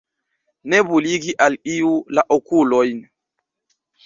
[0.69, 2.97] Nebuligi al iu la okulojn.